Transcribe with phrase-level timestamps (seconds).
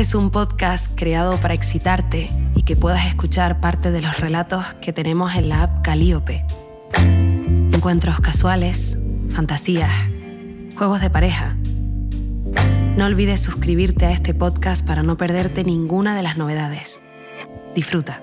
[0.00, 4.64] Este es un podcast creado para excitarte y que puedas escuchar parte de los relatos
[4.80, 6.46] que tenemos en la app Calíope.
[7.74, 8.96] Encuentros casuales,
[9.28, 9.92] fantasías,
[10.74, 11.54] juegos de pareja.
[12.96, 16.98] No olvides suscribirte a este podcast para no perderte ninguna de las novedades.
[17.74, 18.22] Disfruta.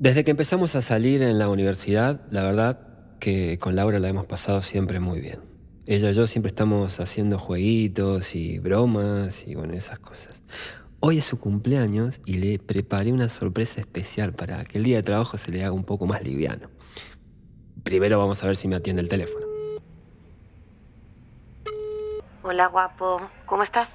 [0.00, 2.80] Desde que empezamos a salir en la universidad, la verdad
[3.20, 5.53] que con Laura la hemos pasado siempre muy bien.
[5.86, 10.42] Ella y yo siempre estamos haciendo jueguitos y bromas y bueno, esas cosas.
[11.00, 15.02] Hoy es su cumpleaños y le preparé una sorpresa especial para que el día de
[15.02, 16.68] trabajo se le haga un poco más liviano.
[17.82, 19.44] Primero vamos a ver si me atiende el teléfono.
[22.42, 23.20] Hola, guapo.
[23.44, 23.90] ¿Cómo estás?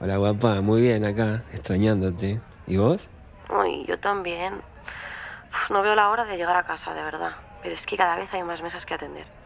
[0.00, 2.42] Hola guapa, muy bien acá, extrañándote.
[2.66, 3.08] ¿Y vos?
[3.48, 4.54] Ay, yo también.
[4.54, 7.36] Uf, No veo la hora de llegar a casa, de verdad.
[7.62, 9.41] Pero es que cada vez hay más mesas que atender.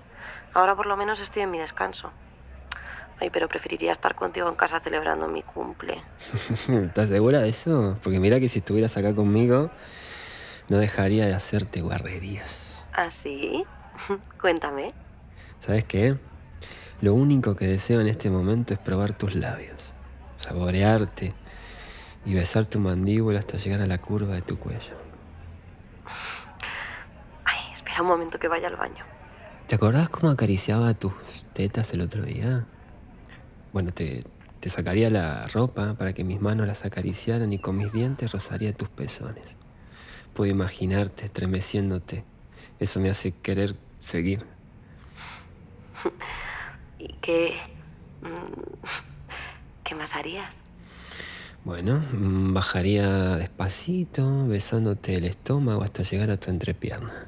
[0.56, 2.10] Ahora por lo menos estoy en mi descanso.
[3.20, 6.02] Ay, pero preferiría estar contigo en casa celebrando mi cumple.
[6.18, 7.98] ¿Estás segura de eso?
[8.02, 9.68] Porque mira que si estuvieras acá conmigo,
[10.70, 12.86] no dejaría de hacerte guarrerías.
[12.94, 13.66] ¿Ah, sí?
[14.40, 14.88] Cuéntame.
[15.58, 16.16] ¿Sabes qué?
[17.02, 19.92] Lo único que deseo en este momento es probar tus labios,
[20.36, 21.34] saborearte
[22.24, 24.96] y besar tu mandíbula hasta llegar a la curva de tu cuello.
[27.44, 29.15] Ay, espera un momento que vaya al baño.
[29.66, 31.12] ¿Te acordás cómo acariciaba tus
[31.52, 32.66] tetas el otro día?
[33.72, 34.24] Bueno, te,
[34.60, 38.72] te sacaría la ropa para que mis manos las acariciaran y con mis dientes rozaría
[38.72, 39.56] tus pezones.
[40.34, 42.24] Puedo imaginarte estremeciéndote.
[42.78, 44.44] Eso me hace querer seguir.
[46.98, 47.56] ¿Y qué...
[48.22, 48.86] mm,
[49.82, 50.54] ¿Qué más harías?
[51.64, 57.26] Bueno, mm, bajaría despacito, besándote el estómago hasta llegar a tu entrepierna,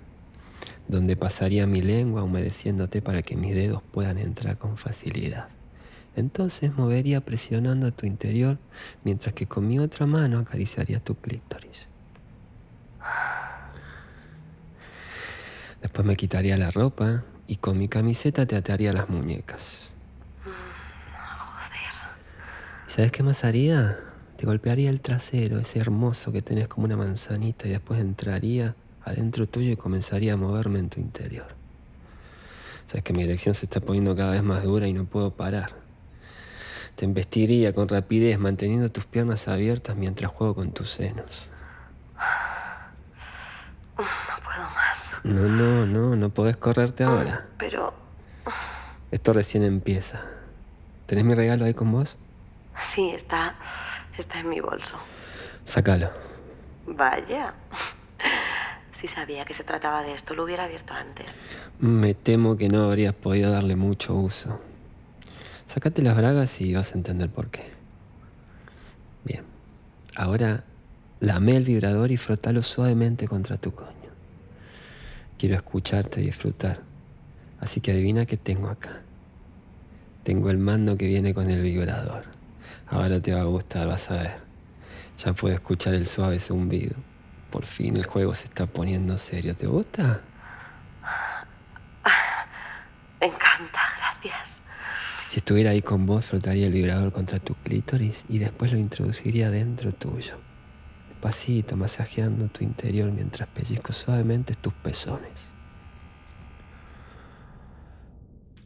[0.88, 5.48] donde pasaría mi lengua humedeciéndote para que mis dedos puedan entrar con facilidad.
[6.16, 8.58] Entonces movería presionando tu interior,
[9.04, 11.86] mientras que con mi otra mano acariciaría tu clítoris.
[15.80, 19.90] Después me quitaría la ropa y con mi camiseta te ataría las muñecas.
[22.88, 24.00] ¿Y sabes qué más haría?
[24.36, 28.74] Te golpearía el trasero, ese hermoso que tenés como una manzanita, y después entraría
[29.04, 31.46] adentro tuyo y comenzaría a moverme en tu interior.
[32.86, 35.70] Sabes que mi dirección se está poniendo cada vez más dura y no puedo parar.
[36.96, 41.48] Te embestiría con rapidez, manteniendo tus piernas abiertas mientras juego con tus senos.
[43.96, 44.04] No
[44.42, 44.98] puedo más.
[45.22, 47.46] No, no, no, no podés correrte ahora.
[47.58, 47.92] Pero...
[49.10, 50.22] Esto recién empieza.
[51.06, 52.16] ¿Tenés mi regalo ahí con vos?
[52.94, 53.54] Sí, está...
[54.16, 54.96] Está en mi bolso.
[55.64, 56.10] Sácalo.
[56.86, 57.54] Vaya.
[59.00, 61.26] Si sabía que se trataba de esto, lo hubiera abierto antes.
[61.78, 64.60] Me temo que no habrías podido darle mucho uso.
[65.68, 67.62] Sácate las bragas y vas a entender por qué.
[69.24, 69.44] Bien.
[70.16, 70.64] Ahora
[71.20, 73.92] lame el vibrador y frotalo suavemente contra tu coño.
[75.38, 76.80] Quiero escucharte disfrutar.
[77.60, 79.02] Así que adivina qué tengo acá.
[80.24, 82.24] Tengo el mando que viene con el vibrador.
[82.88, 84.36] Ahora te va a gustar, vas a ver.
[85.24, 86.96] Ya puedo escuchar el suave zumbido.
[87.50, 89.56] Por fin el juego se está poniendo serio.
[89.56, 90.20] ¿Te gusta?
[93.20, 94.60] Me encanta, gracias.
[95.28, 99.50] Si estuviera ahí con vos, frotaría el vibrador contra tu clítoris y después lo introduciría
[99.50, 100.38] dentro tuyo.
[101.08, 105.32] Despacito, masajeando tu interior mientras pellizco suavemente tus pezones.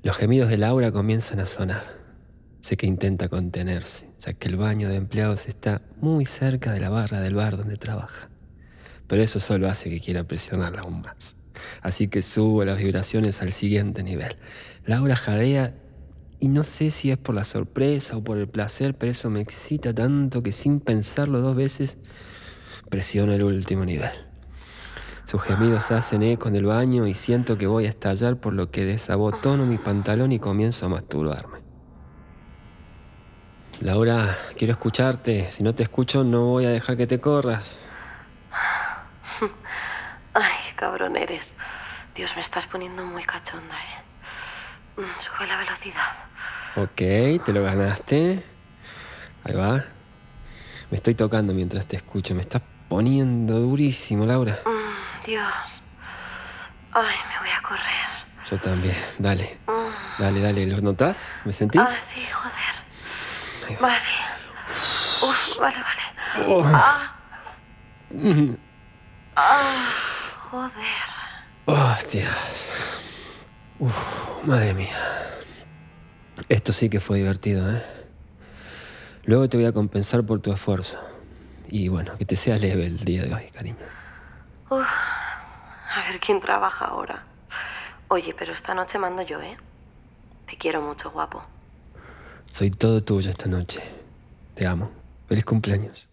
[0.02, 2.02] Los gemidos de Laura comienzan a sonar.
[2.60, 6.90] Sé que intenta contenerse, ya que el baño de empleados está muy cerca de la
[6.90, 8.28] barra del bar donde trabaja.
[9.12, 11.36] Pero eso solo hace que quiera presionarla aún más.
[11.82, 14.38] Así que subo las vibraciones al siguiente nivel.
[14.86, 15.74] Laura jadea
[16.40, 19.42] y no sé si es por la sorpresa o por el placer, pero eso me
[19.42, 21.98] excita tanto que sin pensarlo dos veces
[22.88, 24.12] presiono el último nivel.
[25.26, 28.70] Sus gemidos hacen eco en el baño y siento que voy a estallar por lo
[28.70, 31.58] que desabotono mi pantalón y comienzo a masturbarme.
[33.80, 35.50] Laura, quiero escucharte.
[35.50, 37.76] Si no te escucho, no voy a dejar que te corras.
[40.34, 41.54] Ay, cabrón eres.
[42.14, 45.00] Dios, me estás poniendo muy cachonda, ¿eh?
[45.00, 46.12] Mm, Sube la velocidad.
[46.76, 48.44] Ok, te lo ganaste.
[49.44, 49.84] Ahí va.
[50.90, 52.34] Me estoy tocando mientras te escucho.
[52.34, 54.58] Me estás poniendo durísimo, Laura.
[54.66, 55.52] Mm, Dios.
[56.92, 57.82] Ay, me voy a correr.
[58.50, 58.96] Yo también.
[59.18, 59.58] Dale.
[59.66, 60.22] Mm.
[60.22, 60.66] Dale, dale.
[60.66, 61.32] ¿Lo notas?
[61.44, 61.80] ¿Me sentís?
[61.80, 63.80] Ah, sí, joder.
[63.80, 64.02] Vale.
[65.22, 66.46] Uf, vale, vale.
[66.46, 66.62] Oh.
[66.66, 67.16] Ah,
[69.36, 69.88] Ah,
[70.50, 70.72] joder.
[71.66, 72.28] Hostia.
[73.78, 73.96] Uf,
[74.44, 74.96] madre mía.
[76.48, 77.82] Esto sí que fue divertido, ¿eh?
[79.24, 80.98] Luego te voy a compensar por tu esfuerzo.
[81.68, 83.76] Y bueno, que te sea leve el día de hoy, cariño.
[84.68, 87.24] Uf, a ver quién trabaja ahora.
[88.08, 89.56] Oye, pero esta noche mando yo, ¿eh?
[90.46, 91.42] Te quiero mucho, guapo.
[92.50, 93.82] Soy todo tuyo esta noche.
[94.54, 94.90] Te amo.
[95.26, 96.10] Feliz cumpleaños.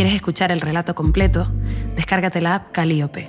[0.00, 1.46] Quieres escuchar el relato completo,
[1.94, 3.28] descárgate la app Calíope